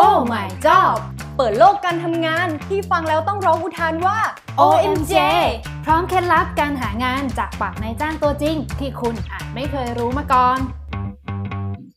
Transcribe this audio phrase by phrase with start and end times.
[0.00, 0.96] Oh my job
[1.36, 4.18] เปิดโลกการทำงานที่ฟังแล้วต้องร้องอุทานว่า
[4.60, 5.14] OMJ
[5.84, 10.58] พร้อมเคล็ดลับการหางานจากปากนายจ้างตัวจริง ที่คุณอาจไม่เคยรู้มาก่อน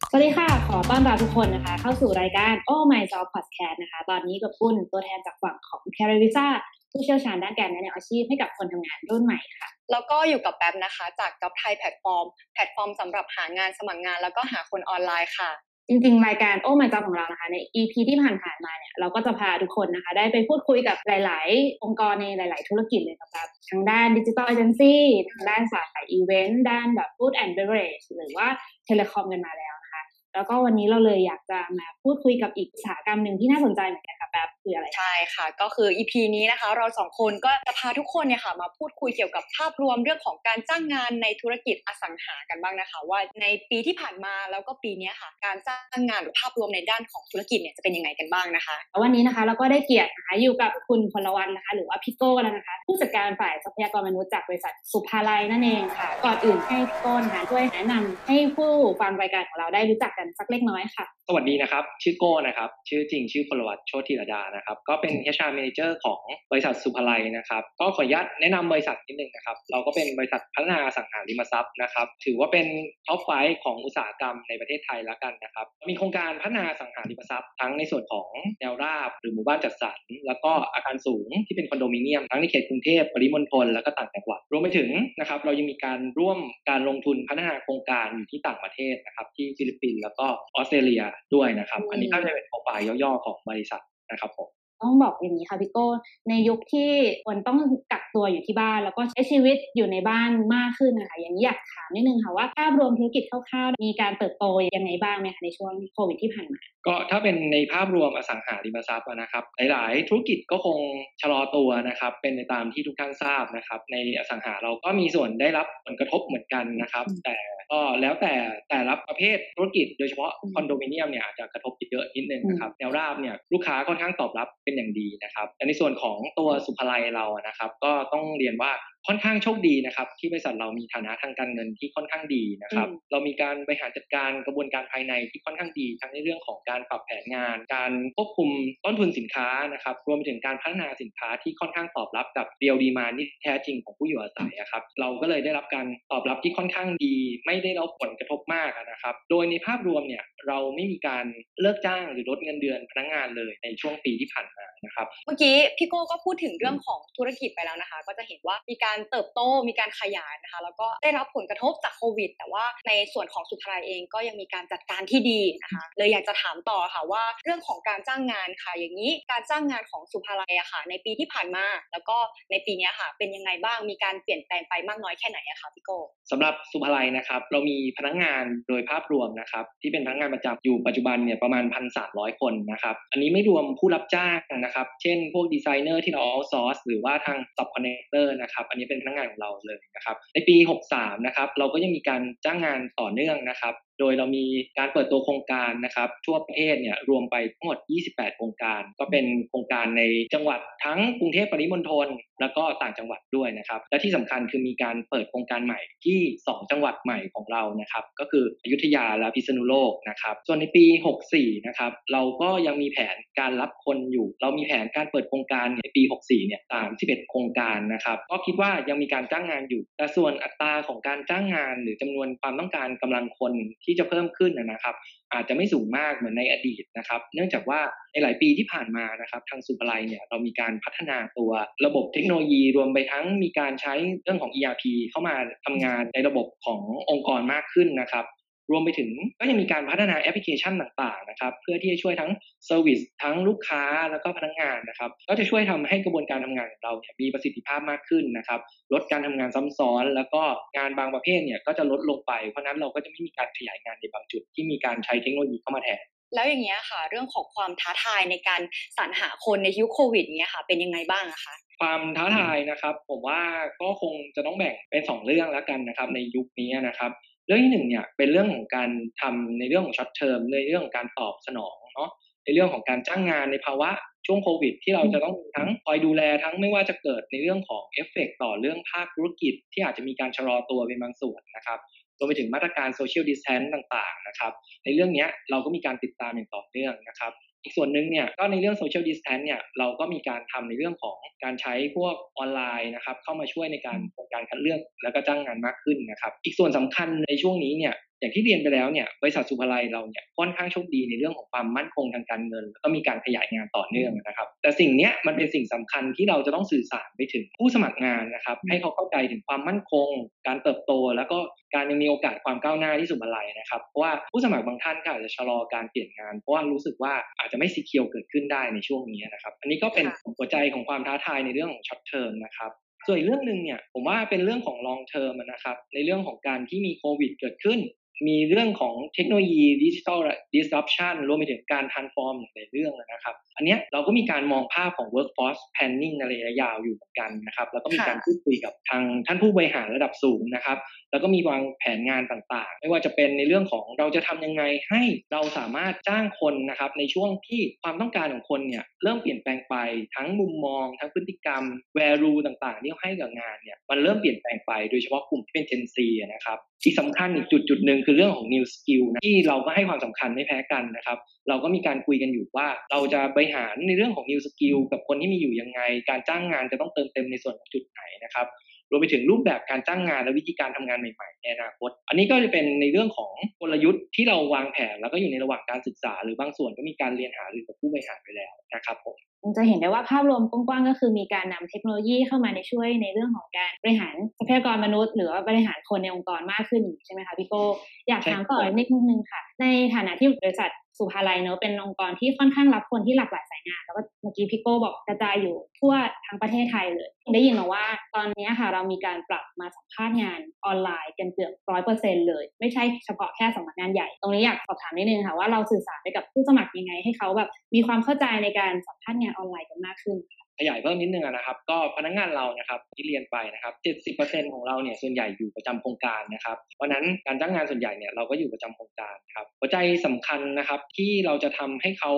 [0.09, 6.29] สวัสดีค่ะ ขอต้อนรับทุกคนนะคะ เข้าสู่รายการ Oh My Job Podcast นะคะ ตอนนี้กับปุ้นตัวแทนจากฝั่งของ c a r e v i
[6.35, 6.47] s a
[6.91, 15.51] ผู้เชี่ยวชาญด้านการแนะนำอาชีพให้กับคนทำงานรุ่นใหม่ค่ะ แล้วก็อยู่กับแป๊บนะคะ จาก Job Thai Platform แพลตฟอร์มสำหรับหางานสมัครงาน แล้วก็หาคนออนไลน์ค่ะ
[15.87, 25.01] จริงๆ รายการโอ้มาจ้าของเรานะคะใน EP ที่ผ่านๆมาเนี่ยเราก็จะพาทุกคนนะคะ ได้ไปพูดคุยกับหลาย ๆ องค์กรในหลาย ๆ ธุรกิจเลยนะครับทางด้าน digital agency
[25.31, 28.47] ทางด้านสายอีเวนต์ด้านแบบ food and bev หรือว่า
[28.85, 56.09] telecom กันมาแล้วนะคะ แล้วก็วันนี้เราเลยอยากจะมาพูดคุยกับอีกอุตสาหกรรมหนึ่งที่น่าสนใจเหมือนกันค่ะแบบ คืออะไร ใช่ค่ะ ก็คือ EP นี้นะคะ เราสองคนก็จะพาทุกคนเนี่ยค่ะ มาพูดคุยเกี่ยวกับภาพรวมเรื่องของการจ้างงานในธุรกิจอสังหากันบ้างนะคะ ว่าในปีที่ผ่านมาแล้วก็ปีเนี้ยค่ะ การจ้างงานหรือภาพรวมในด้านของธุรกิจเนี่ยจะเป็นยังไงกันบ้างนะคะแล้ววันนี้นะคะ เราก็ได้เกียรตินะคะอยู่กับคุณพลวัฒน์นะคะ หรือว่าพี่โก้แล้วนะคะ ผู้จัดการฝ่ายทรัพยากรมนุษย์จากบริษัทสุภาลัยนั่นเองค่ะ
[56.25, 58.71] ก่อนอื่นให้พี่โก้นะคะช่วยแนะนำให้ผู้
[59.01, 72.67] ฟังรายการของเราได้รู้จักกันสักเล็กน้อยค่ะ สวัสดีนะครับ ชื่อโก้นะครับ ชื่อจริงชื่อพลวัตโชติรดานะครับก็เป็น HR Manager ของบริษัทสุภาลัยนะครับก็ขออนุญาตแนะนำบริษัทนิดนึงนะครับเราก็เป็นบริษัทพัฒนาอสังหาริมทรัพย์นะครับถือว่าเป็น
[73.07, 73.29] top five
[73.63, 86.37] ของอุตสาหกรรมในประเทศไทยแล้วกันนะครับมีโครงการพัฒนาอสังหาริมทรัพย์ทั้งในส่วนของแนวราบหรือหมู่บ้านจัดสรรแล้วก็อาคารสูงที่เป็นคอนโดมิเนียม ทั้งในเขตกรุงเทพปริมณฑลแล้วก็ต่างจังหวัดรวมไปถึงนะครับเรายังมีการร่วม
[86.69, 91.03] การลงทุนพัฒนาโครงการอยู่ที่ต่างประเทศนะครับที่ฟิลิปปินส์แล้วก็ออสเตรเลีย
[91.35, 95.87] ด้วยนะครับ อันนี้ก็จะเป็นโปรไฟล์ย่อๆของบริษัท นะครับผม ต้องบอกอย่างนี้ค่ะพี่โก้
[96.29, 96.89] ในยุคที่
[97.25, 97.59] คนต้อง
[97.91, 110.77] กักตัวอยู่ที่บ้าน แล้วก็ใช้ชีวิตอยู่ในบ้านมากขึ้นนะคะอย่างนี้อยากถามนิดนึงค่ะว่าภาพรวมธุรกิจคร่าวๆ มีการเติบโตยังไงบ้างไหมคะในช่วงโควิดที่ผ่านมา ก็ถ้าเป็นในภาพรวมอสังหาริมทรัพย์นะครับ หลายๆ ธุรกิจก็คง
[111.21, 117.37] ชะลอตัวนะครับ เป็นไปตามที่ทุกท่านทราบนะครับ ในอสังหาเราก็มีส่วนได้รับผลกระทบเหมือนกันนะครับ แต่
[117.71, 118.33] ก็แล้วแต่
[118.69, 128.71] แต่ละประเภทธุรกิจโดยเฉพาะคอนโดมิเนียมเนี่ยอาจจะกระทบเยอะนิดนึงนะครับแนวราบเนี่ยลูกค้าค่อนข้างตอบรับเป็นอย่างดีนะครับแต่ในส่วนของตัวสุภาลัยเรานะครับ ก็ต้องเรียนว่า
[129.07, 138.49] ค่อนข้างโชคดีนะครับ ที่บริษัทเรามีฐานะทางการเงินที่ค่อนข้างดีนะครับ เรามีการบริหารจัดการกระบวนการภายในที่ค่อนข้างดีทั้งในเรื่องของการปรับแผนงาน การควบคุม
[138.85, 151.25] ต้นทุนสินค้านะครับ รวมไปถึงการพัฒนาสินค้าที่ค่อนข้างตอบรับกับเรียลดีมาที่แท้จริงของผู้อยู่อาศัยครับเราก็เลยได้รับการตอบรับที่ค่อนข้างดี ไม่ได้รับผลกระทบมากนะครับ โดยในภาพรวมเนี่ยเราไม่มีการ
[151.61, 172.17] เลิกจ้างหรือลดเงินเดือนพนักงานเลยในช่วงปีที่ผ่านมานะครับ เมื่อกี้พี่โก้ก็พูดถึงเรื่องของธุรกิจไปแล้วนะคะ ก็จะเห็นว่ามีการเติบโตมีการขยายนะคะแล้วก็ได้รับผลกระทบจากโควิด แต่ว่าในส่วนของสุภาลัยเองก็ยังมีการจัดการที่ดีนะคะเลยอยากจะถามต่อค่ะว่าเรื่องของการจ้างงานค่ะ อย่างนี้การจ้างงานของสุภาลัยอะค่ะ ในปีที่ผ่านมา แล้วก็
[172.51, 175.99] ในปีนี้ค่ะ เป็นยังไงบ้างมีการเปลี่ยนแปลงไปมากน้อยแค่ไหนอะคะพี่โก้
[176.31, 181.63] สำหรับสุภาลัยนะครับ เรามีพนักงานโดยภาพรวมนะครับ ที่เป็นพนักงานประจำอยู่ปัจจุบันเนี่ยประมาณ
[182.01, 190.55] 1,300 คนนะครับอันนี้ไม่รวมผู้รับจ้างนะครับ เช่น พวกดีไซเนอร์ที่เราเอาซอร์สหรือว่าทาง sub connector นะครับนี้เป็นพนักงานของเราเลยนะครับในปี
[190.91, 194.45] 63 นะครับเราก็ยังมีการจ้างงานต่อเนื่องนะครับ โดยเรามี
[194.77, 197.77] การเปิดตัวโครงการนะครับทั่วประเทศเนี่ยรวมไปทั้งหมด
[198.09, 200.03] 28 โครงการ ก็เป็นโครงการใน
[200.33, 202.07] จังหวัดทั้งกรุงเทพปริมณฑล
[202.41, 210.85] แล้วก็ต่างจังหวัดด้วยนะครับ และที่สำคัญคือมีการเปิดโครงการใหม่ที่ 2 จังหวัดใหม่ของเรานะครับ ก็คืออยุธยาและพิษณุโลกนะครับ ส่วนในปี
[211.25, 216.61] 64 นะครับ เราก็ยังมีแผนการรับคนอยู่ เรามีแผนการเปิดโครงการในปี 64 เนี่ย
[216.95, 223.53] 31 โครงการนะครับ ก็คิดว่ายังมีการจ้างงานอยู่ แต่ส่วนอัตราของการจ้างงานหรือจำนวนความต้องการกำลังคน
[223.87, 224.95] ที่จะเพิ่มขึ้นนะครับ
[225.33, 227.79] อาจจะไม่สูงมากเหมือนในอดีตนะครับ เนื่องจากว่า
[228.11, 231.51] ในหลายปีที่ผ่านมานะครับ ทางสุภาลัยเนี่ยเรามีการพัฒนาตัว
[231.85, 233.93] ระบบเทคโนโลยีรวมไปทั้งมีการใช้
[234.23, 238.25] เรื่องของ ERP เข้ามาทำงานในระบบขององค์กรมากขึ้นนะครับ
[238.71, 242.31] รวมไปถึงก็ยังมีการพัฒนาแอปพลิเคชันต่างๆนะครับเพื่อที่จะช่วยทั้ง
[242.65, 248.59] service ทั้งลูกค้าแล้วก็พนักงานนะครับก็จะช่วยทำให้กระบวนการทำงานของเราเนี่ยมีประสิทธิภาพมากขึ้นนะครับ
[248.93, 250.41] ลดการทำงานซ้ำซ้อน แล้วก็
[250.77, 256.03] งานบางประเภทเนี่ยก็จะลดลงไป เพราะฉะนั้นเราก็จะไม่มีการขยายงานในบางจุดที่มีการใช้เทคโนโลยีเข้ามาแทน
[256.35, 258.61] แล้วอย่างเงี้ยค่ะ เรื่องของความท้าทายในการ
[258.97, 263.41] สรรหาคนในยุคโควิดเงี้ยค่ะ เป็นยังไงบ้างอะคะความท้าทายนะครับ ผมว่า
[263.81, 267.11] ก็คงจะต้องแบ่งเป็นสองเรื่องแล้วกันนะครับ ในยุคนี้นะครับ
[267.47, 268.89] เรื่องที่หนึ่งเนี่ยเป็นเรื่องของการ
[269.21, 272.09] ทำในเรื่องของ short term ในเรื่องของการตอบสนองเนาะ
[272.45, 273.89] ในเรื่องของการจ้างงานในภาวะ
[274.25, 281.79] ช่วงโควิด ที่เราจะต้องทั้งคอยดูแลทั้งไม่ว่าจะเกิดในเรื่องของเอฟเฟกต่อเรื่องภาคธุรกิจ ที่อาจจะมีการชะลอตัวเป็นบางส่วนนะครับ
[282.17, 284.53] รวมไปถึงมาตรการ social distance ต่างๆนะครับ
[284.83, 287.31] ในเรื่องนี้เราก็มีการติดตามอย่างต่อเนื่องนะครับ
[287.63, 293.99] อีกส่วนหนึ่งเนี่ยก็ในเรื่อง social distance เนี่ยเราก็มีการทำในเรื่องของการใช้พวกออนไลน์นะครับเข้ามาช่วยในการ
[294.33, 310.09] การคัดเลือกแล้วก็จ้างงานมากขึ้นนะครับอีกส่วนสำคัญในช่วงนี้เนี่ย อย่างที่เรียนไปแล้วเนี่ยบริษัทสุภาลัยเราเนี่ยค่อนข้างโชคดีในเรื่องของความมั่นคงทางการเงิน แล้วก็มีการขยายงานต่อเนื่องนะครับ แต่สิ่งเนี้ยมันเป็นสิ่งสำคัญที่เราจะต้องสื่อสารไปถึงผู้สมัครงานนะครับให้เขาเข้าใจถึงความมั่นคง
[310.47, 311.37] การเติบโต แล้วก็
[311.75, 320.05] การยังมีโอกาสความก้าวหน้าที่สุภาลัยนะครับเพราะว่าผู้สมัครบางท่านก็อาจจะชะลอการเปลี่ยนงาน เพราะว่ารู้สึกว่าอาจจะไม่ secure เกิดขึ้นได้ในช่วงนี้นะครับอันนี้ก็เป็น
[320.37, 322.73] หัวใจของความท้าทายในเรื่องของ short term นะครับ
[323.07, 327.79] ส่วนอีกเรื่องหนึ่งเนี่ยผมว่าเป็นเรื่องของ long term นะครับในเรื่องของการที่มีโควิดเกิดขึ้น
[328.27, 330.19] มีเรื่องของเทคโนโลยี digital
[330.55, 340.77] disruption รวมไปถึงการ transform หลายเรื่องนะครับ อันนี้เราก็มีการมองภาพของ workforce planning ในระยะยาวอยู่เหมือนกันนะครับแล้วก็มีการพูดคุยกับทางท่านผู้บริหารระดับสูงนะครับ
[341.11, 349.75] แล้วก็มีวางแผนงานต่างๆ ไม่ว่าจะเป็นในเรื่องของเราจะทำยังไงให้เราสามารถจ้างคนนะครับในช่วงที่ความต้องการของคนเนี่ยเริ่มเปลี่ยนแปลงไป
[350.15, 351.63] ทั้งมุมมอง ทั้งพฤติกรรม
[351.99, 361.17] value ต่างๆที่ให้กับงานเนี่ยมันเริ่มเปลี่ยนแปลงไปโดยเฉพาะกลุ่มที่เป็น Gen Z นะครับ ที่สำคัญอีกจุดจุดหนึ่งคือเรื่องของ new skill นะที่เราก็ให้ความสำคัญไม่แพ้กันนะครับ
[361.49, 368.47] เราก็มีการคุยกันอยู่ว่า เราจะบริหารในเรื่องของ new skill กับคนที่มีอยู่ยังไง การจ้างงานจะต้องเติมเต็มในส่วนของจุดไหนนะครับ
[368.89, 373.31] รวมไปถึงรูปแบบการจ้างงานและวิธีการทำงานใหม่ๆในอนาคต อันนี้ก็จะเป็นในเรื่องของ
[373.61, 379.17] กลยุทธ์ที่เราวางแผนแล้วก็อยู่ในระหว่างการศึกษา หรือบางส่วนก็มีการเรียนหาหรือกับผู้บริหารไปแล้วนะครับผม
[379.57, 387.63] จะเห็นได้ว่าภาพรวมกว้างๆก็คือมีการนำเทคโนโลยีเข้ามาในช่วยในเรื่องของการบริหารทรัพยากรมนุษย์ หรือว่าบริหารคนในองค์กรมากขึ้นใช่ไหมคะพี่โก้
[388.09, 395.93] อยากถามต่อนิดนึงค่ะ ในฐานะที่บริษัท สุภาลัยเนอะเป็นองค์กรที่ค่อนข้างรับคนที่หลากหลายสายงาน แล้วก็เมื่อกี้พี่โก้บอกกระจายอยู่ทั่ว
[396.25, 397.85] ทั้งประเทศไทยเลย ได้ยินมาว่า
[398.15, 410.17] ตอนนี้ค่ะเรามีการปรับมาสัมภาษณ์งานออนไลน์กันเกือบร้อยเปอร์เซ็นเลย ไม่ใช่เฉพาะแค่สำนักงานใหญ่ ตรงนี้อยากสอบถามนิดนึงค่ะว่าเราสื่อสารไปกับผู้สมัครยังไงให้เขาแบบมีความเข้าใจในการสัมภาษณ์งานออนไลน์กันมากขึ้น
[410.59, 413.73] ขยายเพิ่มนิดนึงนะครับ ก็พนักงานเรานะครับที่เรียนไปนะครับ
[414.17, 422.13] 70%ของเราเนี่ยส่วนใหญ่อยู่ประจำโครงการนะครับเพราะนั้นการจ้างงานส่วนใหญ่เนี่ยเราก็อยู่ประจำโครงการครับหัวใจสำคัญนะครับที่เราจะทำให้เขา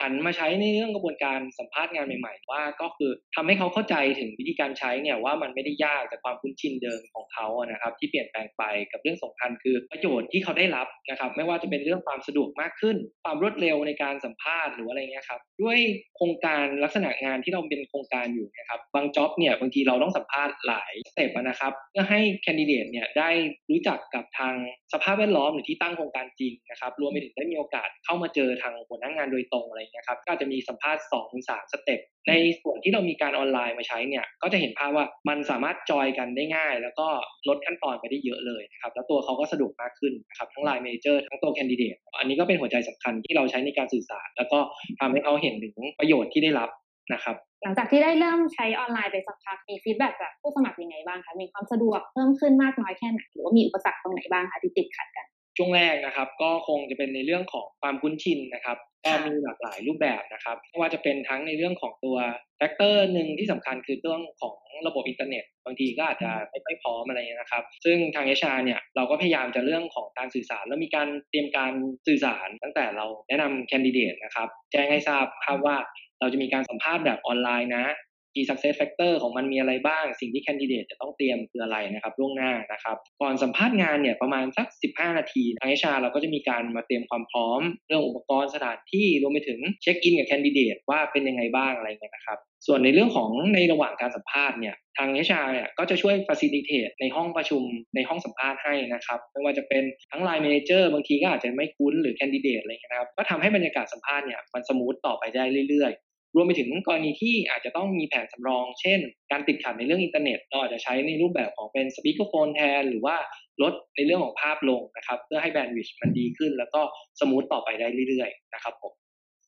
[0.00, 8.62] หันมาใช้ในเรื่องกระบวนการสัมภาษณ์งานใหม่ๆ ว่าก็คือทำให้เขาเข้าใจถึงวิธีการใช้เนี่ยว่ามันไม่ได้ยากแต่ความคุ้นชินเดิมของเขานะครับที่เปลี่ยนแปลงไป
[8.92, 15.78] กับเรื่องสำคัญคือประโยชน์ที่เขาได้รับนะครับไม่ว่าจะเป็นเรื่องความสะดวกมากขึ้น ความรวดเร็วในการสัมภาษณ์หรืออะไรเงี้ยครับด้วย
[16.16, 23.30] โครงการลักษณะงานที่เราเป็นโครงการอยู่นะครับบาง job เนี่ยบางทีเราต้องสัมภาษณ์หลาย step นะครับเพื่อให้ candidate เนี่ยได้
[23.70, 24.54] รู้จักกับทาง
[24.92, 37.06] สภาพแวดล้อมหรือที่ตั้งโครงการจริงนะครับรวมไปถึงได้มีโอกาสเข้ามาเจอทางหัวหน้างานโดยตรงอะไรเงี้ยครับก็จะมีสัมภาษณ์2 ถึง 3 step ในส่วนที่เรามีการออนไลน์มาใช้เนี่ยก็จะเห็นภาพว่ามันสามารถจอยกันได้ง่าย แล้วก็
[37.48, 44.58] ลดขั้นตอนไปได้เยอะเลยนะครับแล้วตัวเขาก็สะดวกมากขึ้นนะครับทั้ง line manager ทั้งตัว candidate อันนี้ก็เป็นหัวใจสำคัญที่เราใช้ในการสื่อสาร แล้วก็
[45.00, 46.70] ทำให้เขาเห็นถึงประโยชน์ที่ได้รับ
[47.14, 55.26] นะครับหลังจากที่ได้เริ่มใช้ออนไลน์ไปสักพักมี feedback จากผู้สมัครยังไงบ้างคะมีความสะดวกเพิ่มขึ้นมากน้อยแค่ไหนหรือว่ามีอุปสรรคตรงไหนบ้างคะที่ติดขัดกัน
[55.56, 62.16] ช่วงแรกนะครับ ก็คงจะเป็นในเรื่องของความคุ้นชินนะครับก็มีหลากหลายรูปแบบนะครับไม่ว่าจะเป็นทั้งในเรื่องของตัว
[62.56, 64.56] factor หนึ่งที่สำคัญคือเรื่องของ
[64.86, 71.72] ระบบอินเทอร์เน็ต บางทีก็อาจจะไม่ค่อยพร้อมอะไรนะครับ ซึ่งทาง HR เนี่ยเราก็พยายามจะเรื่องของการสื่อสาร แล้วมีการเตรียมการ
[72.06, 75.76] สื่อสารตั้งแต่เราแนะนำ candidate นะครับ แจ้งให้ทราบครับว่า
[76.20, 77.84] เราจะมีการสัมภาษณ์แบบออนไลน์นะ
[78.32, 90.14] key success factor ของมันมีอะไรบ้าง สิ่งที่ candidate จะต้องเตรียมคืออะไรนะครับล่วงหน้านะครับ ก่อนสัมภาษณ์งานเนี่ยประมาณสัก 15 นาทีทาง HR เราก็จะมีการมาเตรียมความพร้อม เรื่องอุปกรณ์สถานที่รวมไปถึง check in
[90.18, 97.62] กับ candidate ว่าเป็นยังไงบ้างอะไรเงี้ยนะครับส่วนในเรื่องของในระหว่างการสัมภาษณ์เนี่ยทาง HR เนี่ยก็จะช่วยฟ a c i l i t a t e ในห้องประชุม
[97.94, 105.92] ในห้องสัมภาษณ์ให้นะครับ ไม่ว่าจะเป็นทั้ง line manager บางทีก็อาจจะไม่คุ้นหรือ candidate อะไรเงี้ยนะครับ ก็ทำให้บรรยากาศสัมภาษณ์เนี่ยมัน smooth ต่อไปได้เรื่อย
[106.36, 108.98] รวมไปถึงกรณีที่อาจจะต้องมีแผนสำรอง เช่น
[109.30, 113.16] การติดขัดในเรื่องอินเทอร์เน็ตเราอาจจะใช้ในรูปแบบของเป็น speaker phone แทน หรือว่า
[113.62, 116.80] ลดในเรื่องของภาพลงนะครับ เพื่อให้ bandwidth มันดีขึ้น แล้วก็
[117.20, 118.92] smooth ต่อไปได้เรื่อยๆ นะครับผม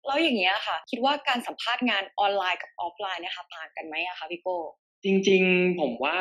[0.06, 4.58] แล้วอย่างเงี้ยค่ะ คิดว่าการสัมภาษณ์งานออนไลน์กับออฟไลน์เนี่ยค่ะต่างกันไหมอะคะพี่โก้
[5.04, 6.18] จริงๆผมว่า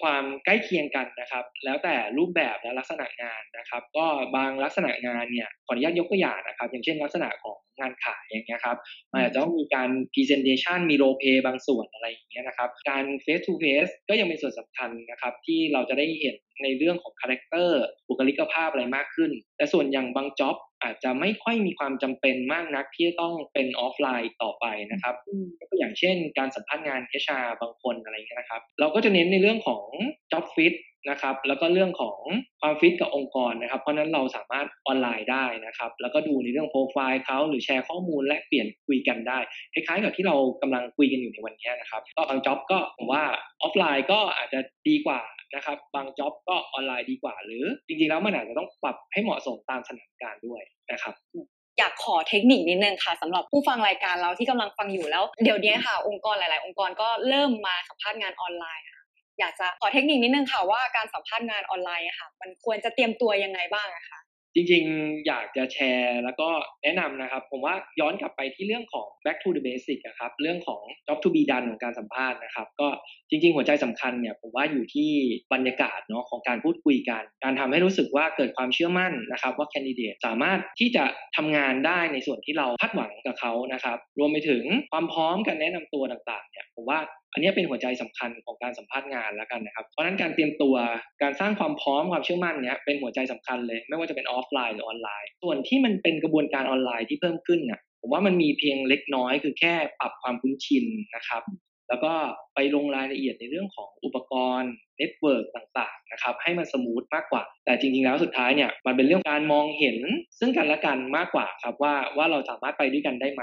[0.00, 4.06] ความใกล้เคียงกันนะครับ แล้วแต่รูปแบบและลักษณะงานนะครับ ก็
[4.36, 8.76] บางลักษณะงานเนี่ยขออนุญาตยกตัวอย่างนะครับ อย่างเช่นลักษณะของ งานขายอย่างเงี้ยครับ
[9.12, 25.14] มันอาจจะต้องมีการ presentation มี role play บางส่วนอะไรอย่างเงี้ยนะครับ การ face to face ก็ยังเป็นส่วนสำคัญนะครับที่เราจะได้เห็นในเรื่องของ character บุคลิกภาพอะไรมากขึ้น แต่ส่วนอย่างบาง job อาจจะไม่ค่อยมีความจำเป็นมากนักที่จะต้องเป็นออฟไลน์ต่อไปนะครับ
[25.70, 29.82] ก็อย่างเช่นการสัมภาษณ์งาน HR บางคนอะไรเงี้ยนะครับ เราก็จะเน้นในเรื่องของ
[30.32, 30.74] job fit
[31.10, 32.18] นะครับ แล้วก็เรื่องของ
[32.60, 39.38] ความฟิตกับองค์กรนะครับ เพราะนั้นเราสามารถออนไลน์ได้นะครับ แล้วก็ดูในเรื่องโปรไฟล์เขาหรือแชร์ข้อมูลแลกเปลี่ยนคุยกันได้
[39.72, 43.22] คล้ายๆกับที่เรากำลังคุยกันอยู่ในวันนี้นะครับ ก็บาง job ก็ผมว่า
[43.62, 45.20] ออฟไลน์ก็อาจจะดีกว่า
[45.54, 51.14] นะครับ บางจ็อบก็ออนไลน์ดีกว่า หรือจริงๆแล้วมันอาจจะต้องปรับให้เหมาะสมตามสถานการณ์ด้วยนะครับ
[51.78, 58.84] อยากขอเทคนิคนิดนึงค่ะสำหรับผู้ฟังรายการเราที่กำลังฟังอยู่แล้ว เดี๋ยวนี้ค่ะ องค์กรหลาย ๆ องค์กรก็เริ่มมาสัมภาษณ์งานออนไลน์
[59.40, 64.20] อยากจะขอเทคนิคนิดนึงค่ะว่าการสัมภาษณ์งานออนไลน์ค่ะ มันควรจะเตรียมตัวยังไงบ้างอะคะ
[64.54, 66.48] จริงๆ อยากจะแชร์แล้วก็
[66.82, 72.88] แนะนำนะครับ ผมว่าย้อนกลับไปที่เรื่องของ back to the basic นะครับ เรื่องของ job to be done ของการสัมภาษณ์นะครับ ก็
[73.30, 75.10] จริง ๆ หัวใจสำคัญเนี่ย ผมว่าอยู่ที่
[75.52, 81.04] บรรยากาศเนาะของการพูดคุยกัน การทำให้รู้สึกว่าเกิดความเชื่อมั่นนะครับ ว่าแคนดิเดตสามารถที่จะ
[81.36, 87.00] ทำงานได้ในส่วนที่เราคาดหวังกับเขานะครับ รวมไปถึงความพร้อมการแนะนำตัวต่างๆเนี่ยผมว่า
[87.32, 90.74] อันนี้เป็นหัวใจสำคัญของการสัมภาษณ์งานแล้วกันนะครับ เพราะนั้นการเตรียมตัว
[91.22, 100.84] การสร้างความพร้อมความเชื่อมั่นเนี้ยเป็นหัวใจสำคัญเลย ไม่ว่าจะเป็นออฟไลน์หรือออนไลน์ ส่วนที่มันเป็นกระบวนการออนไลน์ที่เพิ่มขึ้นน่ะผมว่ามันมีเพียงเล็กน้อยคือแค่ปรับความคุ้นชิน
[101.16, 101.42] นะครับ
[101.88, 102.12] แล้วก็
[102.54, 109.98] ไปลงรายละเอียดในเรื่องของอุปกรณ์ network ต่างๆนะครับให้มัน smooth มากกว่า แต่จริงๆแล้วสุดท้ายเนี่ยมันเป็นเรื่องการมองเห็น
[110.38, 113.42] ซึ่งกันและกันมากกว่าครับว่าว่าเราสามารถไปด้วยกันได้ไหม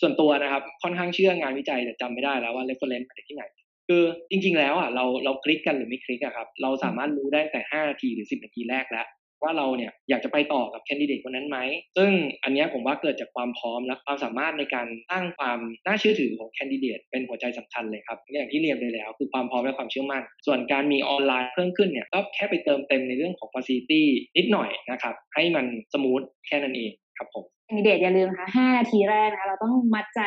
[0.00, 3.44] ส่วนตัวนะครับ ค่อนข้างเชื่องานวิจัยแต่จำไม่ได้แล้วว่า reference มาจากที่ไหน
[3.88, 9.08] คือจริง ๆ แล้วอะเราเราคลิกกันหรือไม่คลิกอะครับ เราสามารถรู้ได้แต่5นาทีหรือ 10 นาทีแรกแล้ว
[9.42, 11.58] ว่าเราเนี่ยอยากจะไปต่อกับ candidate คนนั้นไหม
[11.96, 12.10] ซึ่ง
[12.44, 24.02] อันนี้ผมว่าเกิดจากความพร้อมและความสามารถในการสร้างความน่าเชื่อถือของแคนดิเดตเป็นหัวใจสำคัญเลยครับ อย่างที่เรียนไปแล้ว คือความพร้อมและความเชื่อมั่น ส่วนการมีออนไลน์เพิ่มขึ้นเนี่ยก็แค่ไปเติมเต็มในเรื่องของ facility
[24.36, 30.20] นิดหน่อยนะครับ ให้มันสมูทแค่นั้นเองครับผม แคนดิเดตอย่าลืมนะคะ5นาทีแรกนะคะเราต้องมัดใจ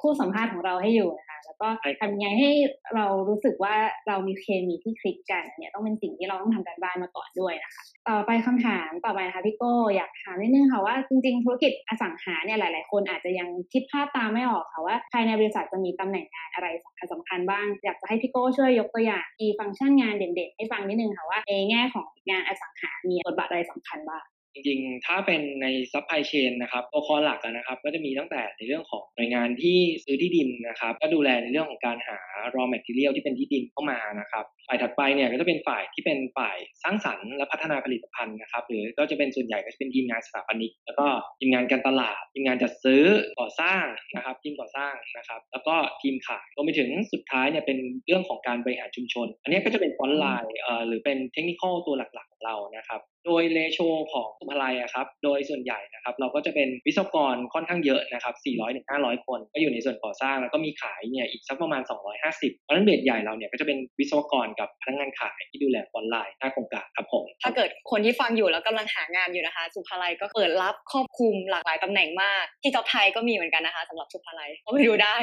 [0.00, 2.50] คู่สัมภาษณ์ของเราให้อยู่นะคะ แล้วก็ใช่ครับทำยังไงให้
[2.94, 3.74] เรารู้สึกว่า
[4.08, 32.18] เรามีเคมีที่คลิกกันอันเนี่ยต้องเป็นสิ่งที่เราต้องทำการบ้านมาก่อนด้วยนะคะ ต่อไปคำถามต่อไปนะคะพี่โก้อยากถามนิดนึงค่ะว่าจริงๆ ธุรกิจอสังหาเนี่ยหลาย ๆ คนอาจจะยังคิดภาพตามไม่ออกค่ะว่าภายในบริษัทจะมีตำแหน่งงานอะไรสำคัญสำคัญบ้าง อยากจะให้พี่โก้ช่วยยกตัวอย่างมีฟังก์ชันงานเด่นๆ ให้ฟังนิดนึงค่ะว่าในแง่ของงานอสังหามีบทบาทอะไรสำคัญบ้าง จริงๆ ถ้าเป็นใน supply chain นะครับตัว core หลักนะครับ ก็จะมีตั้งแต่ในเรื่องของหน่วยงานที่ซื้อที่ดินนะครับ ก็ดูแลในเรื่องของการหา
[32.54, 41.06] raw material ที่เป็นที่ดินเข้ามานะครับฝ่ายถัดไปเนี่ยก็จะเป็นฝ่ายที่เป็นฝ่ายสร้างสรรค์และพัฒนาผลิตภัณฑ์นะครับ หรือก็จะเป็นส่วนใหญ่ก็จะเป็นทีมงานสถาปนิกแล้วก็
[41.40, 43.02] ทีมงานการตลาด ทีมงานจัดซื้อ
[43.38, 43.84] ก่อสร้าง
[44.16, 50.56] นะครับ ทีมก่อสร้างนะครับ แล้วก็ทีมขายรวมไปถึงสุดท้ายเนี่ยเป็นเรื่องของการบริหารชุมชน อันนี้ก็จะเป็น frontline
[50.86, 53.78] หรือเป็นเทคนิคตัวหลัก เรานะครับ โดย ratio
[54.12, 61.82] ของศุภาลัยครับ โดยส่วนใหญ่นะครับ เราก็จะเป็นวิศวกรค่อนข้างเยอะนะครับ 400ถึง500 คน ก็อยู่ในส่วนก่อสร้างแล้วก็มีขายเนี่ยอีกสักประมาณ
[62.22, 75.16] 250 เพราะฉะนั้นเบสใหญ่เราเนี่ยก็จะเป็นวิศวกรกับพนักงานขายที่ดูแลออนไลน์หน้าโครงการครับผม ถ้าเกิดคนที่ฟังอยู่แล้วกำลังหางานอยู่นะคะ สุภาลัยก็เปิดรับครอบคลุมหลากหลายตำแหน่งมาก ที่จอบไทยก็มีเหมือนกันนะคะสำหรับสุภาลัยก็ไปดูได้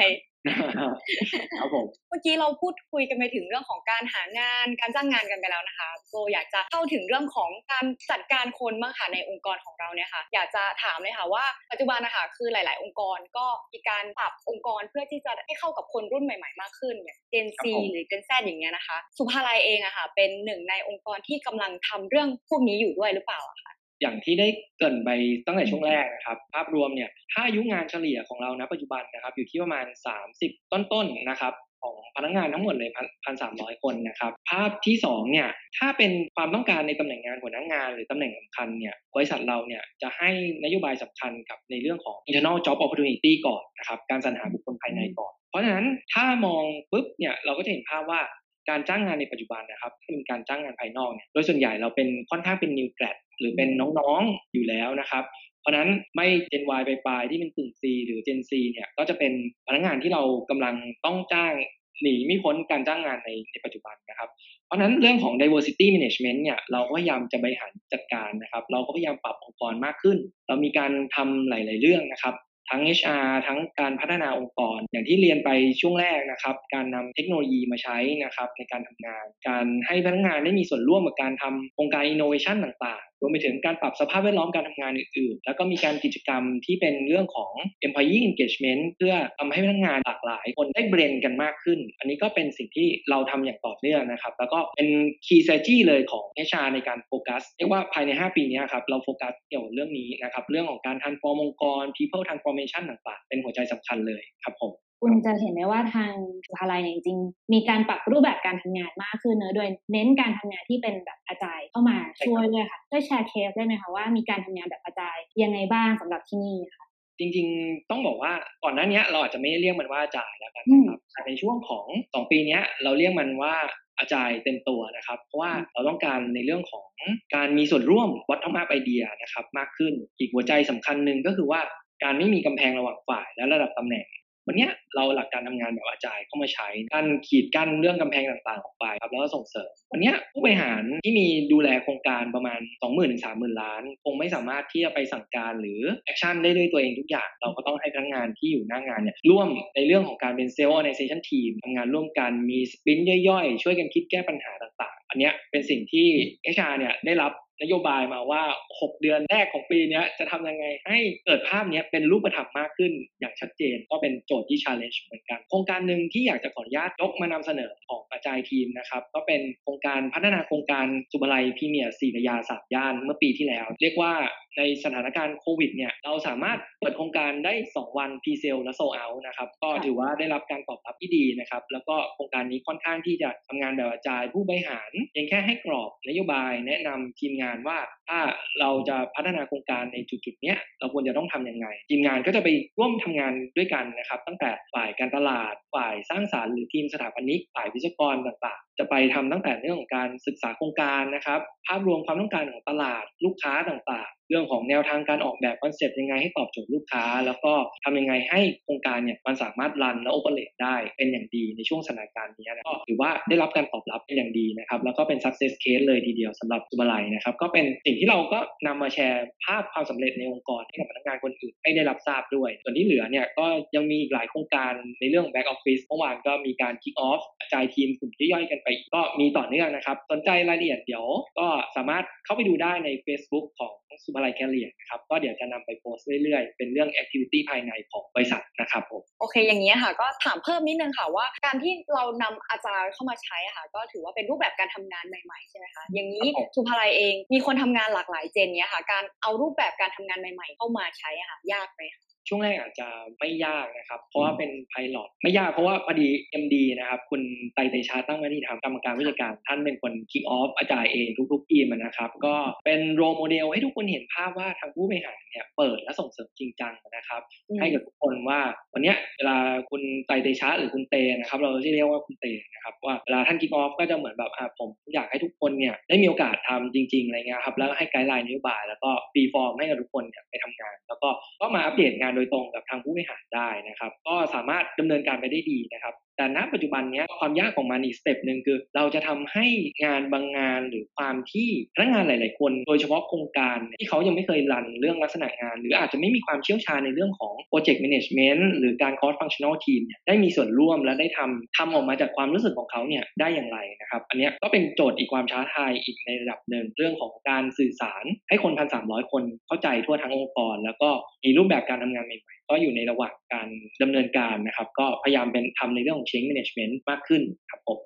[1.58, 25.10] ครับผมเมื่อกี้เราพูดคุยกันไปถึงเรื่องของการหางานการจ้างงานกันไปแล้วนะคะโกอยากจะเข้าถึงเรื่องของการจัดการคนบ้างค่ะในองค์กรของเราเนี่ยค่ะอยากจะถามเลยค่ะว่าปัจจุบันนะคะคือหลาย ๆ องค์กรก็มีการปรับองค์กรเพื่อที่จะให้เข้ากับคนรุ่นใหม่ ๆ มากขึ้นอย่าง Gen Z ครับผมหรือ Gen Z อย่างเงี้ยนะคะ สุภาลัยเองอะค่ะเป็นหนึ่งในองค์กรที่กำลังทำเรื่องพวกนี้อยู่ด้วยหรือเปล่าอะคะ อย่างที่ได้เกินไป
[25.46, 29.84] ตั้งแต่ช่วงแรกนะครับ ภาพรวมเนี่ยถ้าอายุงานเฉลี่ยของเราณปัจจุบันนะครับ อยู่ที่ประมาณ
[30.28, 32.90] 30 ต้นๆนะครับ ของพนักงานทั้งหมดเลย
[33.24, 40.30] พันสามร้อยคนนะครับ ภาพที่สองเนี่ยถ้าเป็นความต้องการในตำแหน่งงานหัวหน้างาน หรือตำแหน่งสำคัญเนี่ยบริษัทเราเนี่ยจะให้
[40.64, 48.20] นโยบายสำคัญกับในเรื่องของ internal job opportunity ก่อนนะครับการสรรหาบุคคลภายในก่อน เพราะฉะนั้นถ้ามองปุ๊บเนี่ยเราก็จะเห็นภาพว่า
[48.70, 55.24] การจ้างงานในปัจจุบันนะครับถ้าเป็นการจ้างงานภายนอกเนี่ยโดยส่วนใหญ่เราเป็นค่อนข้างเป็น new grad หรือเป็นน้องๆอยู่แล้วนะครับ
[55.60, 59.32] เพราะฉะนั้นไม่ Gen Y ไปปลายๆที่เป็นกึ่ง C หรือ Gen C เนี่ยก็จะเป็น
[59.66, 60.74] พนักงานที่เรากำลัง
[61.04, 61.54] ต้องจ้าง
[62.02, 64.28] หนีไม่พ้นการจ้างงานในในปัจจุบันนะครับ
[64.66, 72.34] เพราะฉะนั้นเรื่องของ diversity management เนี่ยเราก็พยายามจะบริหารจัดการนะครับ เราก็พยายามปรับองค์กรมากขึ้น เรามีการทำหลาย ๆ เรื่องนะครับ
[72.70, 75.50] ทั้ง HR ทั้งการพัฒนาองค์กร อย่างที่เรียนไป
[75.80, 87.52] ช่วงแรกนะครับ การนำเทคโนโลยีมาใช้นะครับในการทำงาน การให้พนักงานได้มีส่วนร่วมกับการทำโครงการ innovation ต่างๆ รวมไปถึงการปรับสภาพแวดล้อมการทำงานอื่นๆ แล้วก็มีการกิจกรรมที่เป็นเรื่องของ
[87.86, 94.88] employee engagement เพื่อทำให้พนักงานหลากหลาย คนได้เบรนกันมากขึ้น อันนี้ก็เป็นสิ่งที่เราทำอย่างต่อเนื่องนะครับ แล้วก็เป็น
[95.26, 102.59] key strategy เลยของ HR ในการโฟกัสเรียกว่าภายใน 5 ปีนี้ครับเราโฟกัสเกี่ยวกับเรื่องนี้นะครับเรื่องของการ transform องค์กร people transformation
[102.90, 106.12] ต่างๆ เป็นหัวใจสำคัญเลยครับผมคุณจะเห็นได้ว่าทาง
[106.46, 116.86] สุภาลัยเนี่ยจริงๆมีการปรับรูปแบบการทำงานมากขึ้นเนอะโดยเน้นการทำงานที่เป็นแบบอาจายเข้ามาช่วยด้วยค่ะช่วยแชร์เคสได้ไหมคะว่ามีการทำงานแบบอาจายยังไงบ้างสำหรับที่นี่ค่ะ
[117.18, 118.32] จริงๆ ต้องบอกว่า
[118.64, 123.54] ก่อนหน้านี้เราอาจจะไม่เรียกมันว่าอาจารย์แล้วกันนะครับแต่ในช่วงของสองปีนี้เราเรียกมันว่า
[123.98, 126.86] อาจารย์เต็มตัวนะครับ เพราะว่าเราต้องการในเรื่องของ
[127.34, 131.60] การมีส่วนร่วมวัฒนธรรมไอเดียนะครับมากขึ้นอีกหัวใจสำคัญหนึ่งก็คือว่า
[132.02, 134.06] การไม่มีกำแพงระหว่างฝ่ายและระดับตำแหน่ง
[134.46, 156.08] วันนี้เราหลักการทำงานแบบอาจายเข้ามาใช้การขีดกั้นเรื่องกำแพงต่างๆออกไปครับแล้วก็ส่งเสริม วันนี้ผู้บริหารที่มีดูแลโครงการประมาณ 2 0 0 0 0ถึง30,000ล้าน คงไม่สามารถที่จะไปสั่งการหรือแอคชั่นได้ด้วยตัวเองทุกอย่าง เราก็ต้องให้พนักงานที่อยู่หน้างานเนี่ยร่วมในเรื่องของการเป็นเซลล์ organization team ทำงานร่วมกันมีสปินย่อยๆ ช่วยกันคิดแก้ปัญหาต่างๆ อันนี้เป็นสิ่งที่
[156.54, 158.42] HR เนี่ยได้รับ นโยบายมาว่า
[158.80, 174.12] 6 เดือนแรกของปีนี้จะทำยังไงให้เกิดภาพนี้เป็นรูปธรรมมากขึ้นอย่างชัดเจน ก็เป็นโจทย์ที่ challenge เหมือนกัน โครงการหนึ่งที่อยากจะขออนุญาตยกมานำเสนอของ agile team นะครับ ก็เป็นโครงการพัฒนาโครงการศุภาลัยพรีเมียร์สี่พระยาสามย่านเมื่อปีที่แล้ว เรียกว่า
[174.58, 188.18] ในสถานการณ์โควิดเนี่ยเราสามารถเปิดโครงการได้ 2 วัน presale และ sold out นะครับก็ถือว่าได้รับการตอบรับที่ดีนะครับแล้วก็โครงการนี้ค่อนข้างที่จะทำงานแบบ agile ผู้บริหารเพียงแค่ให้กรอบนโยบายแนะนำทีมงานว่าถ้า
[188.60, 192.48] เราจะพัฒนาโครงการในจุดๆเนี้ยเราควรจะต้องทำยังไง ทีมงานก็จะไป
[192.78, 207.52] ร่วมทำงานด้วยกันนะครับ ตั้งแต่ฝ่ายการตลาดฝ่ายสร้างสรรค์หรือทีมสถาปนิกฝ่ายวิศวกรต่างๆ จะไปทำตั้งแต่เรื่องของการศึกษาโครงการนะครับ ภาพรวมความต้องการของตลาดลูกค้าต่างๆ เรื่องของแนวทางการออกแบบคอนเซ็ปต์ยังไงให้ตอบโจทย์ลูกค้า แล้วก็
[207.84, 227.22] ทำยังไงให้โครงการเนี่ยมันสามารถ run และ operate ได้เป็นอย่างดีในช่วงสถานการณ์นี้นะก็ถือว่าได้รับการตอบรับเป็นอย่างดีนะครับ แล้วก็เป็น success case เลยทีเดียวสำหรับศุภาลัยนะครับ ก็เป็นสิ่งที่เราก็นำมาแชร์ภาพความสำเร็จในองค์กรให้กับพนักงานคนอื่นให้ได้รับทราบด้วย ส่วนที่เหลือเนี่ยก็ยังมีอีกหลายโครงการในเรื่อง back office เมื่อวานก็มีการ kick off
[227.40, 231.06] กระจายทีมกลุ่มย่อยๆกันไปกก็มีต่อเนื่องนะครับ สนใจรายละเอียดเดี๋ยว
[231.38, 231.46] ก็
[231.76, 233.74] สามารถเข้าไปดูได้ใน Facebook ของ
[234.04, 256.06] สุภาลัยแคเรียนะครับ ก็เดี๋ยวจะนำไปโพสต์เรื่อยๆ เป็นเรื่อง activity ภายในของบริษัทนะครับผมโอเค อย่างนี้ยค่ะ ก็ถามเพิ่มนิดนึงค่ะว่า การที่เรานำอาจารย์เข้ามาใช้อะค่ะ ก็ถือว่าเป็นรูปแบบการทำงานใหม่ๆใช่ไหมคะอย่างนี้ครับผมสุภาลัยเองมีคนทำงานหลากหลายเจนเนี้ยค่ะ การเอารูปแบบการทำงานใหม่ ๆ เข้ามาใช้อะค่ะยากไหมคะ ช่วงแรกอาจจะไม่ยากนะครับ เพราะว่าเป็น pilot ไม่ยากเพราะว่าพอดี
[256.42, 257.22] MD นะครับ คุณ
[257.54, 262.34] ไตรเตชาตั้งหน้าที่ทำกรรมการผู้จัดการ ท่านเป็นคน kick off agile เองทุกๆทีมอะนะครับ ก็
[262.66, 267.22] เป็น role model ให้ทุกคนเห็นภาพว่าทางผู้บริหารเนี่ยเปิดและส่งเสริมจริงจังนะครับ
[267.60, 268.40] ให้กับทุกคนว่า
[268.74, 269.36] วันเนี้ยเวลา
[269.70, 281.08] คุณไตรเตชะหรือคุณเตนะครับ เราจะเรียกว่าคุณเตนะครับว่าเวลาท่าน kick off ก็จะเหมือนแบบอ่าผมอยากให้ทุกคนเนี่ยได้มีโอกาสทำจริงๆอะไรเงี้ยครับแล้วก็ให้ guideline นโยบายแล้วก็ free form ให้กับทุกคนเนี่ยไปทำงาน แล้วก็
[281.40, 289.46] ก็มาอัปเดตงานโดยตรงกับทางผู้บริหารได้นะครับ ก็สามารถดำเนินการไปได้ดีนะครับ แต่ณปัจจุบันนี้ความยากของมันอีก step หนึ่งคือ เราจะทำให้
[289.84, 310.90] งานบางงานหรือความที่พนักงานหลาย ๆ คน โดยเฉพาะโครงการที่เขายังไม่เคย run เรื่องลักษณะงาน หรืออาจจะไม่มีความเชี่ยวชาญในเรื่องของ Project Management หรือการ Cross Functional Team เนี่ยได้มีส่วนร่วมและได้ทำทำออกมาจากความรู้สึกของเขาเนี่ยได้อย่างไรนะครับอันนี้ก็เป็นโจทย์อีกความท้าทายอีกในระดับหนึ่งเรื่องของการสื่อสารให้คนพันสามร้อยคนเข้าใจทั่วทั้งองค์กร แล้วก็
[311.24, 313.48] มีรูปแบบการทำงานใหม่ ก็อยู่ในระหว่างการ
[313.82, 317.78] ดำเนินการนะครับ ก็พยายามเป็นทำในเรื่องของ change management มากขึ้นครับผม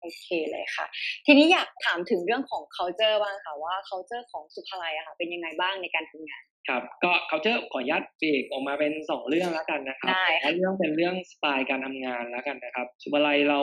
[0.00, 0.86] โอเคเลยค่ะ
[1.26, 13.60] ทีนี้อยากถามถึงเรื่องของ culture บ้างค่ะว่า culture ของสุภาลัยอะค่ะ เป็นยังไงบ้างในการทำงานครับก็เขาจะขออนุญาตเบรกออกมาเป็นสองเรื่องแล้วกันนะครับได้แต่ว่าเรื่องเป็นเรื่องสไตล์การทำงานแล้วกันนะครับ สุบาลัยเรา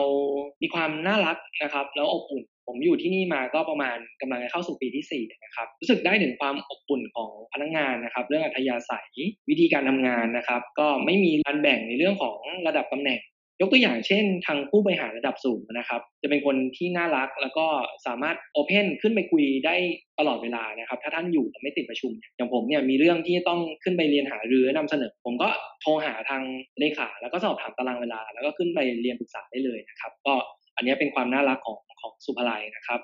[0.62, 9.08] มีความน่ารักนะครับ แล้วอบอุ่น ผมอยู่ที่นี่มาก็ประมาณกำลังจะเข้าสู่ปีที่สี่นะครับ รู้สึกได้ถึงความอบอุ่นของพนักงานนะครับ เรื่องอัธยาศัย
[9.48, 13.20] วิธีการทำงานนะครับ ก็ไม่มีการแบ่งในเรื่องของระดับตำแหน่ง
[13.60, 17.66] ยกตัวอย่างเช่น ทางผู้บริหารระดับสูงนะครับ จะเป็นคนที่น่ารักแล้วก็
[18.06, 19.74] สามารถโอเพนขึ้นไปคุยได้
[20.18, 25.48] ตลอดเวลานะครับ ถ้าท่านอยู่แต่ไม่ติดประชุม อย่างผมเนี่ยมีเรื่องที่ต้องขึ้นไปเรียนหารือและนำเสนอ ผมก็
[25.80, 26.42] โทรหาทาง
[26.78, 30.34] เลขาแล้วก็สอบถามตารางเวลา แล้วก็ขึ้นไปเรียนปรึกษาได้เลยนะครับ ก็
[30.76, 33.00] อันนี้เป็นความน่ารักของของสุภาลัยนะครับ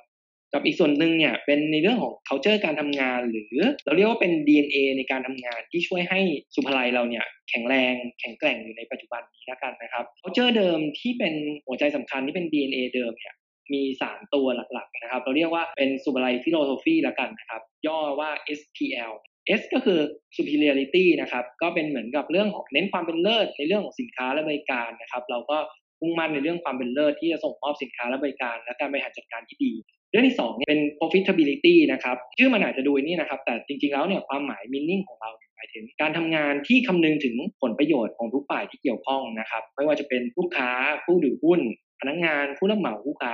[0.55, 3.55] กับอีกส่วนหนึ่งเนี่ยเป็นในเรื่องของ culture การทำงาน หรือ
[3.85, 6.21] เราเรียกว่าเป็น DNA ในการทำงานที่ช่วยให้
[6.55, 11.35] สุภาลัยเราเนี่ยแข็งแรงแข็งแกร่งอยู่ในปัจจุบันนี้แล้วกันนะครับ culture เดิมที่เป็น
[11.67, 13.35] หัวใจสำคัญที่เป็น DNA เดิมเนี่ย
[13.73, 19.13] มี 3 ตัวหลักๆนะครับ เราเรียกว่าเป็นสุภาลัย philosophy แล้วกันนะครับ ย่อว่า SPL
[19.61, 20.01] S ก็คือ
[20.37, 25.59] superiority นะครับ ก็เป็นเหมือนกับเรื่องของเน้นความเป็นเลิศในเรื่องของสินค้าและบริการนะครับ เราก็
[26.03, 29.73] มุ่งมั่นในเรื่องความเป็นเลิศที่จะส่งมอบสินค้าและบริการ และการบริหารจัดการที่ดี
[30.11, 40.71] เรื่องที่สองเนี่ยเป็น profitability นะครับชื่อมันอาจจะดูนี่นะครับ แต่จริงๆแล้วเนี่ยความหมาย meaning ของเราหมายถึง การทำงานที่คำนึงถึงผลประโยชน์ของทุกฝ่ายที่เกี่ยวข้องนะครับ ไม่ว่าจะเป็นลูกค้า
[41.05, 41.61] ผู้ถือหุ้น
[42.01, 43.33] พนักงานผู้รับเหมาผู้ค้า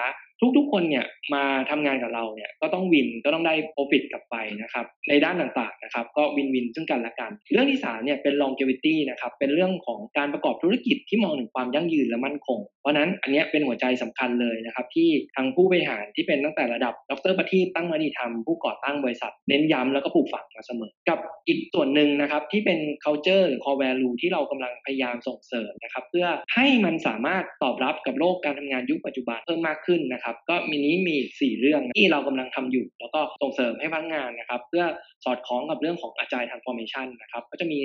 [0.56, 34.84] ทุกๆคนเนี่ยมาทำงานกับเราเนี่ยก็ต้องวินก็ต้องได้ profit กลับไปนะครับในด้านต่างๆนะครับก็วินวินซึ่งกันและกัน เรื่องที่สามเนี่ยเป็น longevity นะครับเป็นเรื่องของการประกอบธุรกิจที่มองถึงความยั่งยืนและมั่นคง เพราะนั้นอันนี้เป็นหัวใจสำคัญเลยนะครับที่ทางผู้บริหารที่เป็นตั้งแต่ระดับดรประทีปตั้งมณีธรรมผู้ก่อตั้งบริษัท เน้นย้ำแล้วก็ปลูกฝังมาเสมอ กับอีกส่วนหนึ่งนะครับที่เป็น culture หรือ core value ที่เรากำลังพยายามส่งเสริมนะครับเพื่อให้มันสามารถตอบรับกับโลกการทำงานยุคปัจจุบันเพิ่มมากขึ้นนะครับก็มีนี้มีอีกสี่เรื่องที่เรากำลังทำอยู่ แล้วก็ส่งเสริมให้พนักงานนะครับเพื่อ
[35.24, 37.78] สอดคล้องกับเรื่องของ agile transformation นะครับก็จะมี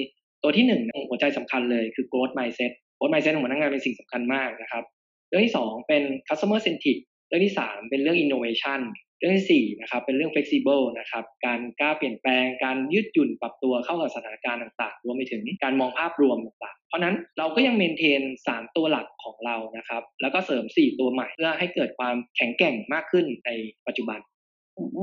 [0.44, 4.84] ตัวที่หนึ่งหัวใจสำคัญเลยคือ growth mindset growth mindset ของพนักงานเป็นสิ่งสำคัญมากนะครับ
[5.30, 8.80] เรื่องที่สองเป็น customer centric เรื่องที่สามเป็นเรื่อง innovation
[9.24, 23.50] เรื่องที่สี่นะครับเป็นเรื่อง flexible นะครับการกล้าเปลี่ยนแปลงการยืดหยุ่นปรับตัวเข้ากับสถานการณ์ต่างๆรวมไปถึงการมองภาพรวมต่างๆ เพราะนั้นเราก็ยัง maintain 3 ตัวหลักของเรานะครับแล้วก็เสริม 4 ตัวใหม่เพื่อให้เกิดความแข็งแกร่งมากขึ้นใน
[23.88, 24.20] ปัจจุบัน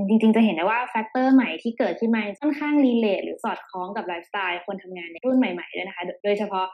[0.08, 6.66] จริงๆ จะเห็นได้ว่า factor ใหม่ที่เกิดขึ้นมาค่อนข้าง relate หรือสอดคล้องกับไลฟ์สไตล์คนทำงานในรุ่นใหม่ๆด้วยนะคะ โดยเฉพาะ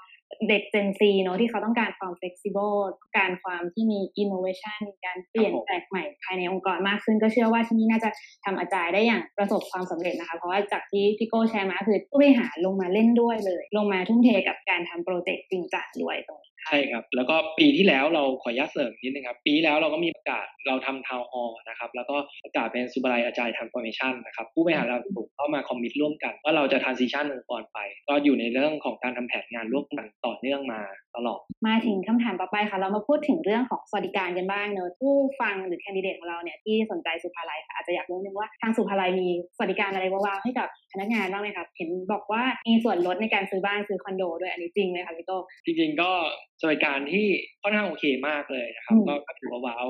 [0.48, 8.10] เด็ก Gen Z เนาะที่เขาต้องการความ flexible ต้องการความที่มี innovation การเปลี่ยนแปลกใหม่ภายในองค์กรมากขึ้น ก็เชื่อว่าที่นี่น่าจะ
[8.44, 25.60] ทำ agile ได้อย่างประสบความสำเร็จนะคะ เพราะว่าจากที่พี่โก้แชร์มาคือผู้บริหารลงมาเล่นด้วยเลย ลงมาทุ่มเทกับการทำโปรเจกต์จริงจังด้วยตรงนี้ ใช่ครับ แล้วก็ปีที่แล้วเราขออนุญาตเสริมนิดนึงครับ ปีที่แล้วเราก็มีประกาศเราทำ town hall นะครับ แล้วก็ประกาศเป็นศุภาลัย agile transformation นะครับ ผู้บริหารเราถูกเข้ามา
[25.68, 30.80] commit ร่วมกัน ว่าเราจะ transition องค์กรไป ก็อยู่ในเรื่องของการทำแผนงานร่วมกันต่อเนื่องมา
[31.16, 45.32] ตลอด มาถึงคำถามต่อไปค่ะ เรามาพูดถึงเรื่องของสวัสดิการกันบ้างเนอะผู้ฟังหรือแคนดิเดตของเราเนี่ยที่สนใจสุภาลัยค่ะอาจจะอยากรู้นิดนึงว่าทางสุภาลัยมีสวัสดิการอะไรว้าวๆให้กับพนักงานบ้างไหมครับเห็นบอกว่ามีส่วนลดในการซื้อบ้านซื้อคอนโดด้วยอันนี้จริงไหมคะพี่โต
[45.64, 46.10] จริงๆก็
[46.60, 47.26] สวัสดิการที่
[47.62, 49.86] ค่อนข้างโอเคมากเลยนะครับอืมก็ก็ถือว่าว้าว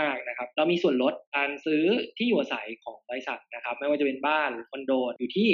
[0.00, 1.84] มากๆนะครับ เรามีส่วนลดการซื้อ
[2.16, 5.48] ที่อยู่อาศัยของบริษัทนะครับ ไม่ว่าจะเป็นบ้านหรือคอนโดอยู่ที่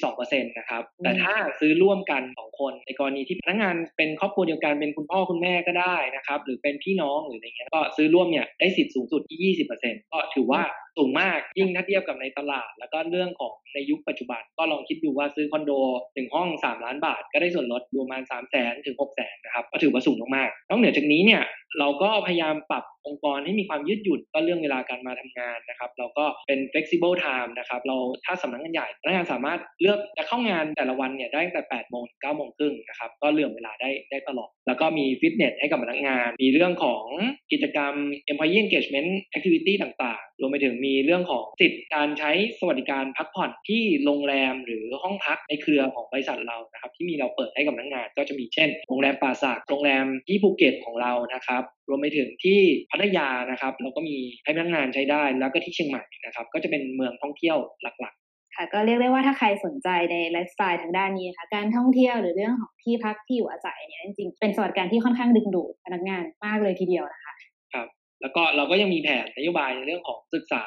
[0.00, 10.62] 10-12%นะครับ แต่ถ้าซื้อร่วมกันสองคน ในกรณีที่พนักงานเป็นครอบครัวเดียวกันเป็นคุณพ่อคุณแม่ก็ได้นะครับ หรือเป็นพี่น้องหรืออะไรเงี้ยก็ซื้อร่วมเนี่ยได้สิทธิ์สูงสุดที่ 20%ก็ถือว่า
[10.96, 15.72] สูงมากยิ่งถ้าเทียบกับในตลาด แล้วก็เรื่องของในยุคปัจจุบัน ก็ลองคิดดูว่าซื้อคอนโด
[16.14, 21.42] หนึ่งห้อง 3 ล้านบาท ก็ได้ส่วนลดรวมมาณ3 0 0แสนถึง 6 0แสนนะครับ ก็ถือว่าสูงมากๆนอกเหนือจากนี้เนี่ย
[21.78, 37.04] เราก็พยายามปรับองค์กรให้มีความยืดหยุ่นก็เรื่องเวลาการมาทำงานนะครับ เราก็เป็น flexible time นะครับ เราถ้าสำนักงานใหญ่พนักงานสามารถเลือกจะเข้างานแต่ละวันเนี่ยได้ตั้งแต่8โมงถึง9โมงครึ่งนะครับ ก็เลือกเวลาได้ได้ตลอด แล้วก็มีฟิตเนสให้กับพนักงาน มีเรื่องของ
[37.52, 37.94] กิจกรรม
[38.30, 58.14] employee engagement activity ต่างๆ รวมไปถึงมีเรื่องของสิทธิ์การใช้สวัสดิการพักผ่อนที่โรงแรมหรือห้องพักในเครือของบริษัทเรานะครับ ที่มีเราเปิดให้กับพนักงาน ก็จะมีเช่น โรงแรมป่าสักโรงแรมที่ภูเก็ตของเรานะครับรวมไปถึงที่พัทยานะครับเราก็มีให้พนักงานใช้ได้ แล้วก็ที่เชียงใหม่นะครับ ก็จะเป็นเมืองท่องเที่ยวหลัก
[58.56, 67.88] ค่ะ ก็เรียกได้ว่าถ้าใครสนใจในไลฟ์สไตล์ทางด้านนี้นะคะการท่องเที่ยวหรือเรื่องของที่พักที่อยู่อาศัยเนี่ยจริงๆเป็นสวัสดิการที่ค่อนข้างดึงดูดพนักงานมากเลยทีเดียวนะคะๆครับ
[68.22, 70.64] แล้วก็เราก็ยังมีแผนนโยบายในเรื่องของศึกษา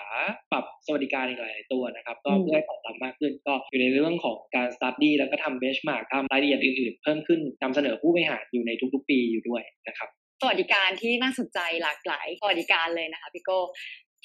[0.51, 10.09] ปรับสวัสดิการอีกหลายๆตัวนะครับ ก็อืมเพื่อให้ตอบรับมากขึ้น ก็อยู่ในเรื่องของการ study แล้วก็ทำ benchmark ทำรายละเอียดอื่นๆ เพิ่มขึ้นนำเสนอผู้บริหารอยู่ในทุกๆ ปีอยู่ด้วยนะครับ
[10.41, 13.59] สวัสดิการที่น่าสนใจหลากหลายสวัสดิการเลยนะคะพี่โก้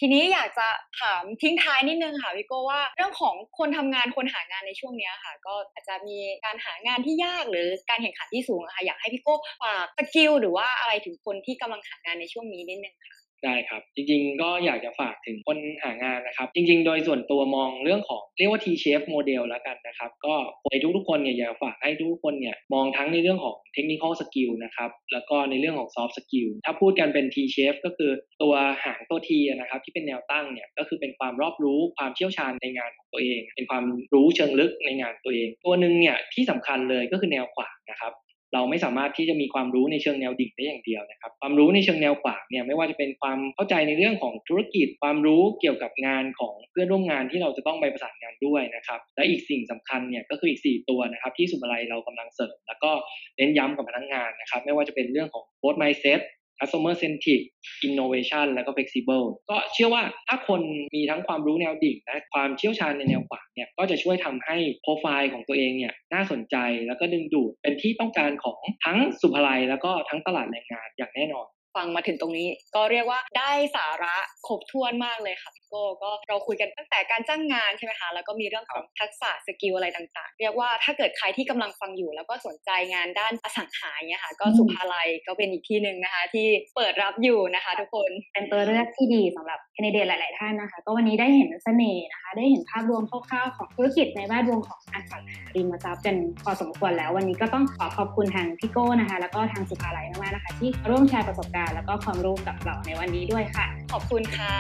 [0.01, 0.69] ทีนี้อยากจะ
[1.01, 20.35] ถามทิ้งท้ายนิดนึงค่ะพี่โก้ว่าเรื่องของคนทำงานคนหางานในช่วงนี้ค่ะ ก็อาจจะมีการหางานที่ยากหรือการแข่งขันที่สูงค่ะอยากให้พี่โก้ฝาก skill หรือว่าอะไรถึงคนที่กำลังหางานในช่วงนี้นิดนึงค่ะ ได้ครับจริงๆ ก็อยากจะฝากถึงคนหางานนะครับ จริง ๆ โดยส่วนตัวมองเรื่องของเรียกว่า T-shape model แล้วกันนะครับ ก็
[20.71, 28.11] ในทุกๆคนเนี่ยอยากฝากให้ทุกคนเนี่ยมองทั้งในเรื่องของ technical skill นะครับแล้วก็ในเรื่องของ soft skill ถ้าพูดกันเป็น T-shape ก็คือ
[28.43, 38.13] ตัวหางตัว T นะครับที่เป็นแนวตั้งเนี่ยก็คือเป็นความรอบรู้ความเชี่ยวชาญในงานของตัวเอง เป็นความรู้เชิงลึกในงานตัวเอง ตัวหนึ่งเนี่ยที่สำคัญเลยก็คือแนวขวางนะครับ
[38.55, 52.91] เราไม่สามารถที่จะมีความรู้ในเชิงแนวดิ่งได้อย่างเดียวนะครับ ความรู้ในเชิงแนวขวางเนี่ยไม่ว่าจะเป็นความเข้าใจในเรื่องของธุรกิจ ความรู้เกี่ยวกับงานของเพื่อนร่วมงานที่เราจะต้องไปประสานงานด้วยนะครับ และอีกสิ่งสำคัญเนี่ยก็คืออีก 4 ตัวนะครับที่สุมาลัยเรากำลังเสริม แล้วก็
[53.37, 56.21] เน้นย้ำกับพนักงานนะครับ ไม่ว่าจะเป็นเรื่องของ growth mindset
[56.61, 57.43] customer centric
[57.87, 60.61] innovation แล้วก็ flexible ก็เชื่อว่าถ้าคน
[60.95, 71.47] มีทั้งความรู้แนวดิ่งและความเชี่ยวชาญในแนวขวางเนี่ยก็จะช่วยทำให้โปรไฟล์ของตัวเองเนี่ยน่าสนใจแล้วก็ดึงดูดเป็นที่ต้องการของทั้งศุภาลัยแล้วก็ทั้งตลาดแรงงานอย่างแน่นอน
[71.77, 103.67] ฟังมาถึงตรงนี้ก็เรียกว่าได้สาระครบถ้วนมากเลยค่ะ โก้ก็เราคุยกันตั้งแต่การจ้างงานใช่ไหมคะแล้วก็มีเรื่องของทักษะ skill อะไรต่างๆ เรียกว่าถ้าเกิดใครที่กำลังฟังอยู่ แล้วก็สนใจงานด้านอสังหาเนี่ยค่ะก็ศุภาลัยก็เป็นอีกที่หนึ่งนะคะ ที่เปิดรับอยู่นะคะ ทุกคนเป็นตัวเลือกที่ดีสำหรับแคนดิเดตหลาย ๆ ท่านนะคะ ก็วันนี้ได้เห็นเสน่ห์นะคะ ได้เห็นภาพรวมคร่าว ๆ ของธุรกิจในแวดวงของอสังหาริมทรัพย์กันพอสมควรแล้ววันนี้ก็ต้องขอขอบคุณทางพี่โก้นะคะ แล้วก็ทางสุภาลัยมากๆนะคะ ที่ร่วมแชร์ประสบการณ์แล้วก็ความรู้กับเราในวันนี้ด้วยค่ะ
[103.93, 104.55] ขอบคุณค่ะ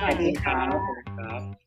[0.00, 0.56] สวัสดีค่ะขอบคุณค
[1.20, 1.63] รับ